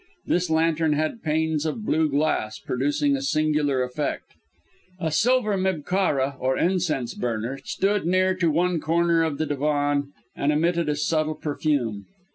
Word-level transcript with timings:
This 0.25 0.49
lantern 0.49 0.93
had 0.93 1.21
panes 1.21 1.63
of 1.63 1.85
blue 1.85 2.09
glass, 2.09 2.57
producing 2.57 3.15
a 3.15 3.21
singular 3.21 3.83
effect. 3.83 4.31
A 4.99 5.11
silver 5.11 5.55
mibkharah, 5.59 6.37
or 6.39 6.57
incense 6.57 7.13
burner, 7.13 7.59
stood 7.65 8.07
near 8.07 8.33
to 8.37 8.49
one 8.49 8.79
corner 8.79 9.21
of 9.21 9.37
the 9.37 9.45
divan 9.45 10.11
and 10.35 10.51
emitted 10.51 10.89
a 10.89 10.95
subtle 10.95 11.35
perfume. 11.35 12.07